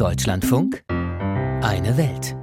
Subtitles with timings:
[0.00, 2.34] Deutschlandfunk Eine Welt.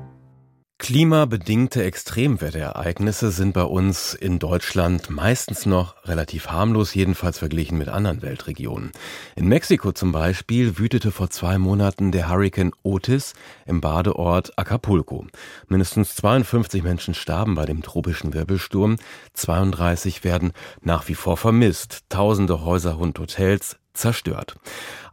[0.78, 8.22] Klimabedingte Extremwetterereignisse sind bei uns in Deutschland meistens noch relativ harmlos, jedenfalls verglichen mit anderen
[8.22, 8.92] Weltregionen.
[9.36, 13.34] In Mexiko zum Beispiel wütete vor zwei Monaten der Hurrikan Otis
[13.66, 15.26] im Badeort Acapulco.
[15.68, 18.98] Mindestens 52 Menschen starben bei dem tropischen Wirbelsturm,
[19.34, 20.52] 32 werden
[20.82, 24.56] nach wie vor vermisst, tausende Häuser und Hotels zerstört.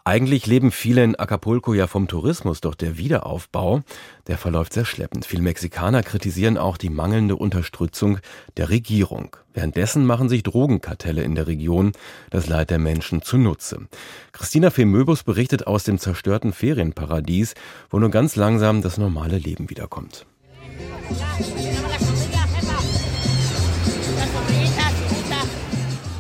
[0.07, 3.81] Eigentlich leben viele in Acapulco ja vom Tourismus, doch der Wiederaufbau,
[4.27, 5.25] der verläuft sehr schleppend.
[5.25, 8.19] Viele Mexikaner kritisieren auch die mangelnde Unterstützung
[8.59, 9.35] der Regierung.
[9.55, 11.93] Währenddessen machen sich Drogenkartelle in der Region
[12.29, 13.89] das Leid der Menschen zunutze.
[14.33, 17.55] Christina Femöbus berichtet aus dem zerstörten Ferienparadies,
[17.89, 20.27] wo nur ganz langsam das normale Leben wiederkommt.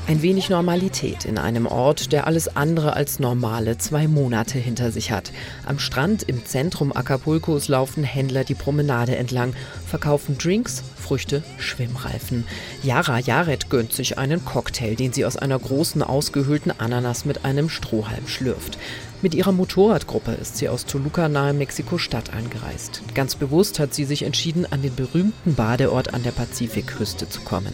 [0.06, 5.10] Ein wenig Normalität in einem Ort, der alles andere als normale zwei Monate hinter sich
[5.10, 5.32] hat.
[5.64, 9.54] Am Strand im Zentrum Acapulcos laufen Händler die Promenade entlang,
[9.86, 12.46] verkaufen Drinks, Früchte, Schwimmreifen.
[12.82, 17.70] Yara Jared gönnt sich einen Cocktail, den sie aus einer großen ausgehöhlten Ananas mit einem
[17.70, 18.76] Strohhalm schlürft.
[19.24, 23.00] Mit ihrer Motorradgruppe ist sie aus Toluca nahe Mexiko-Stadt eingereist.
[23.14, 27.72] Ganz bewusst hat sie sich entschieden, an den berühmten Badeort an der Pazifikküste zu kommen.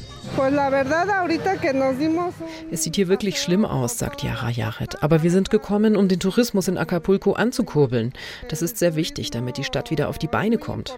[2.70, 5.02] Es sieht hier wirklich schlimm aus, sagt Yara Yaret.
[5.02, 8.12] Aber wir sind gekommen, um den Tourismus in Acapulco anzukurbeln.
[8.48, 10.96] Das ist sehr wichtig, damit die Stadt wieder auf die Beine kommt.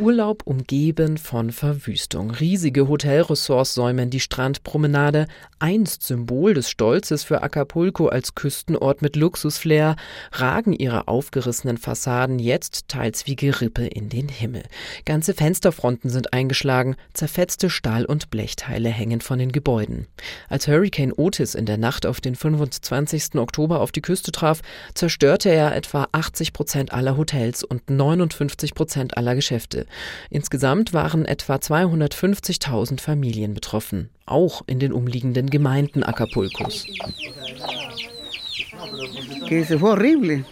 [0.00, 2.32] Urlaub umgeben von Verwüstung.
[2.32, 5.26] Riesige Hotelressorts säumen die Strandpromenade.
[5.60, 9.96] Einst Symbol des Stolzes für Acapulco als Küstenort mit Luxusflair,
[10.32, 14.62] ragen ihre aufgerissenen Fassaden jetzt teils wie Gerippe in den Himmel.
[15.04, 20.06] Ganze Fensterfronten sind eingeschlagen, zerfetzte Stahl- und Blechteile hängen von den Gebäuden.
[20.48, 23.34] Als Hurricane Otis in der Nacht auf den 25.
[23.34, 24.62] Oktober auf die Küste traf,
[24.94, 29.84] zerstörte er etwa 80 Prozent aller Hotels und 59 Prozent aller Geschäfte.
[30.30, 36.86] Insgesamt waren etwa 250.000 Familien betroffen, auch in den umliegenden Gemeinden Acapulcos.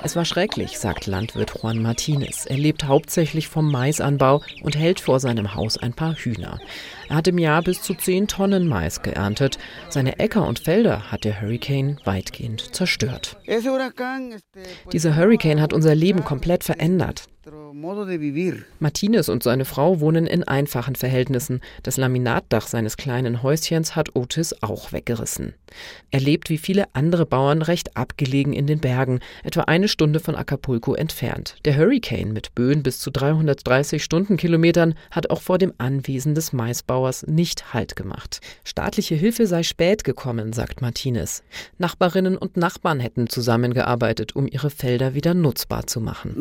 [0.03, 2.47] Es war schrecklich, sagt Landwirt Juan Martinez.
[2.47, 6.59] Er lebt hauptsächlich vom Maisanbau und hält vor seinem Haus ein paar Hühner.
[7.09, 9.59] Er hat im Jahr bis zu 10 Tonnen Mais geerntet.
[9.89, 13.37] Seine Äcker und Felder hat der Hurricane weitgehend zerstört.
[13.47, 17.29] Dieser Hurricane hat unser Leben komplett verändert.
[18.81, 21.61] Martinez und seine Frau wohnen in einfachen Verhältnissen.
[21.85, 25.55] Das Laminatdach seines kleinen Häuschens hat Otis auch weggerissen.
[26.11, 30.35] Er lebt wie viele andere Bauern recht abgelegen in den Bergen, etwa eine Stunde von
[30.35, 31.57] Acapulco entfernt.
[31.65, 37.27] Der Hurricane mit Böen bis zu 330 Stundenkilometern hat auch vor dem Anwesen des Maisbauers
[37.29, 38.41] nicht Halt gemacht.
[38.65, 41.45] Staatliche Hilfe sei spät gekommen, sagt Martinez.
[41.79, 46.33] Nachbarinnen und Nachbarn hätten zusammengearbeitet, um ihre Felder wieder nutzbar zu machen.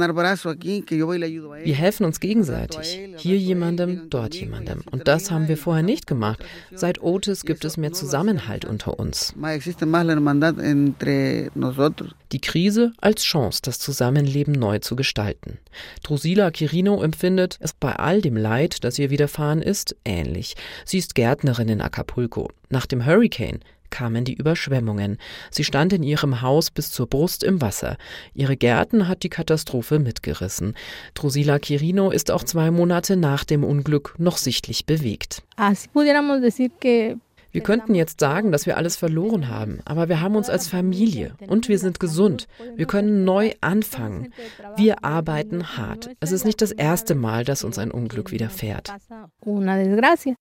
[0.00, 3.00] Wir helfen uns gegenseitig.
[3.16, 4.82] Hier jemandem, dort jemandem.
[4.90, 6.44] Und das haben wir vorher nicht gemacht.
[6.72, 9.34] Seit Otis gibt es mehr Zusammenhalt unter uns.
[12.32, 15.58] Die Krise als Chance, das Zusammenleben neu zu gestalten.
[16.02, 20.56] Drusila Quirino empfindet es bei all dem Leid, das ihr widerfahren ist, ähnlich.
[20.84, 22.50] Sie ist Gärtnerin in Acapulco.
[22.68, 23.60] Nach dem Hurricane
[23.90, 25.18] kamen die Überschwemmungen.
[25.50, 27.96] Sie stand in ihrem Haus bis zur Brust im Wasser.
[28.34, 30.74] Ihre Gärten hat die Katastrophe mitgerissen.
[31.14, 35.42] Drusila Quirino ist auch zwei Monate nach dem Unglück noch sichtlich bewegt.
[37.52, 41.34] Wir könnten jetzt sagen, dass wir alles verloren haben, aber wir haben uns als Familie
[41.48, 42.46] und wir sind gesund.
[42.76, 44.32] Wir können neu anfangen.
[44.76, 46.10] Wir arbeiten hart.
[46.20, 48.92] Es ist nicht das erste Mal, dass uns ein Unglück widerfährt.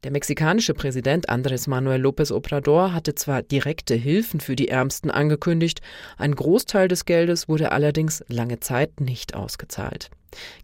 [0.04, 5.82] Der mexikanische Präsident Andrés Manuel López Obrador hatte zwar direkte Hilfen für die Ärmsten angekündigt,
[6.18, 10.10] ein Großteil des Geldes wurde allerdings lange Zeit nicht ausgezahlt.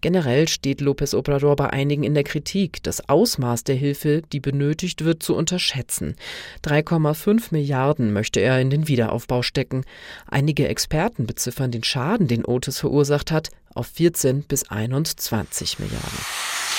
[0.01, 5.03] Generell steht López Obrador bei einigen in der Kritik, das Ausmaß der Hilfe, die benötigt
[5.03, 6.15] wird, zu unterschätzen.
[6.63, 9.83] 3,5 Milliarden möchte er in den Wiederaufbau stecken.
[10.27, 16.74] Einige Experten beziffern den Schaden, den Otis verursacht hat, auf 14 bis 21 Milliarden.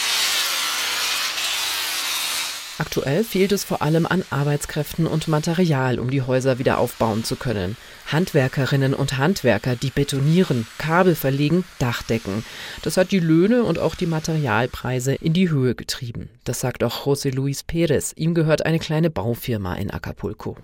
[2.79, 7.37] Aktuell fehlt es vor allem an Arbeitskräften und Material, um die Häuser wieder aufbauen zu
[7.37, 7.77] können.
[8.13, 12.45] Handwerkerinnen und Handwerker, die betonieren, Kabel verlegen, Dach decken.
[12.83, 16.29] Das hat die Löhne und auch die Materialpreise in die Höhe getrieben.
[16.45, 18.13] Das sagt auch José Luis Pérez.
[18.17, 20.57] Ihm gehört eine kleine Baufirma in Acapulco.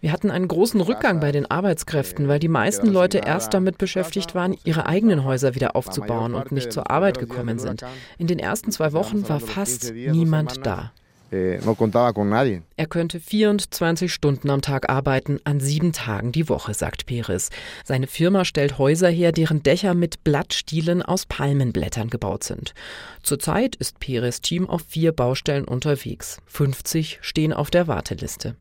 [0.00, 4.34] Wir hatten einen großen Rückgang bei den Arbeitskräften, weil die meisten Leute erst damit beschäftigt
[4.36, 7.82] waren, ihre eigenen Häuser wieder aufzubauen und nicht zur Arbeit gekommen sind.
[8.18, 10.92] In den ersten zwei Wochen war fast niemand da.
[11.32, 11.58] Eh,
[12.76, 17.50] er könnte 24 Stunden am Tag arbeiten, an sieben Tagen die Woche, sagt Perez.
[17.84, 22.74] Seine Firma stellt Häuser her, deren Dächer mit Blattstielen aus Palmenblättern gebaut sind.
[23.22, 26.38] Zurzeit ist Perez Team auf vier Baustellen unterwegs.
[26.46, 28.54] 50 stehen auf der Warteliste.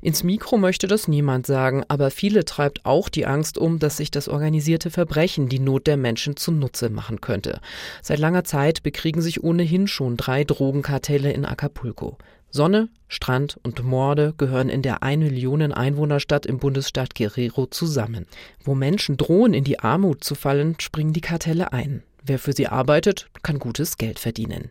[0.00, 4.10] Ins Mikro möchte das niemand sagen, aber viele treibt auch die Angst um, dass sich
[4.10, 7.60] das organisierte Verbrechen die Not der Menschen zunutze machen könnte.
[8.00, 12.07] Seit langer Zeit bekriegen sich ohnehin schon drei Drogenkartelle in Acapulco.
[12.50, 18.26] Sonne, Strand und Morde gehören in der 1 Millionen Einwohnerstadt im Bundesstaat Guerrero zusammen.
[18.64, 22.02] Wo Menschen drohen, in die Armut zu fallen, springen die Kartelle ein.
[22.24, 24.70] Wer für sie arbeitet, kann gutes Geld verdienen.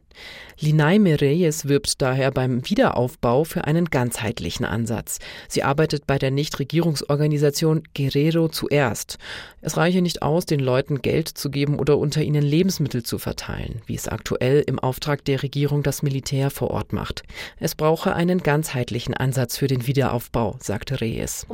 [0.60, 5.20] Linay Mereyes wirbt daher beim Wiederaufbau für einen ganzheitlichen Ansatz.
[5.48, 9.18] Sie arbeitet bei der Nichtregierungsorganisation Guerrero zuerst.
[9.62, 13.82] Es reiche nicht aus, den Leuten Geld zu geben oder unter ihnen Lebensmittel zu verteilen,
[13.86, 17.24] wie es aktuell im Auftrag der Regierung das Militär vor Ort macht.
[17.60, 21.46] Es brauche einen ganzheitlichen Ansatz für den Wiederaufbau, sagte Reyes.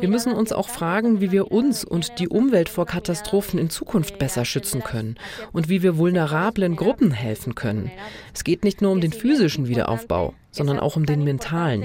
[0.00, 4.18] Wir müssen uns auch fragen, wie wir uns und die Umwelt vor Katastrophen in Zukunft
[4.18, 5.16] besser schützen können
[5.52, 7.90] und wie wir vulnerablen Gruppen helfen können.
[8.34, 11.84] Es geht nicht nur um den physischen Wiederaufbau, sondern auch um den mentalen.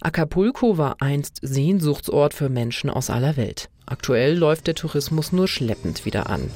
[0.00, 3.68] Acapulco war einst Sehnsuchtsort für Menschen aus aller Welt.
[3.86, 6.48] Aktuell läuft der Tourismus nur schleppend wieder an.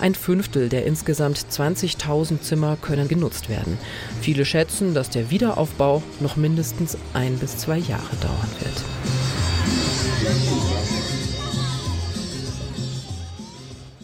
[0.00, 3.76] Ein Fünftel der insgesamt 20.000 Zimmer können genutzt werden.
[4.22, 8.84] Viele schätzen, dass der Wiederaufbau noch mindestens ein bis zwei Jahre dauern wird.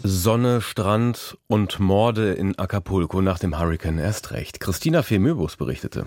[0.07, 4.61] Sonne, Strand und Morde in Acapulco nach dem Hurrikan erst recht.
[4.61, 6.05] Christina Femöbus berichtete.